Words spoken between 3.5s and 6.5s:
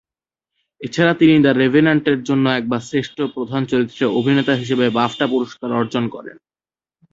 চরিত্রে অভিনেতা বিভাগে বাফটা পুরস্কার অর্জন করেন।